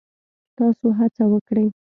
[0.57, 1.67] تاسو هڅه وکړئ